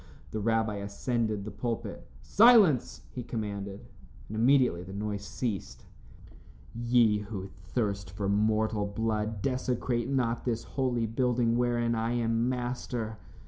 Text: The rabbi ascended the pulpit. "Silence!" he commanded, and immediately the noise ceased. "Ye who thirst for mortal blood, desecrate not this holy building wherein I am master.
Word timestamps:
The 0.31 0.39
rabbi 0.39 0.77
ascended 0.77 1.45
the 1.45 1.51
pulpit. 1.51 2.07
"Silence!" 2.23 3.03
he 3.11 3.21
commanded, 3.21 3.85
and 4.27 4.35
immediately 4.35 4.81
the 4.81 4.93
noise 4.93 5.21
ceased. 5.23 5.85
"Ye 6.73 7.19
who 7.19 7.45
thirst 7.45 8.09
for 8.09 8.27
mortal 8.27 8.87
blood, 8.87 9.43
desecrate 9.43 10.09
not 10.09 10.43
this 10.43 10.63
holy 10.63 11.05
building 11.05 11.55
wherein 11.55 11.93
I 11.93 12.13
am 12.13 12.49
master. 12.49 13.19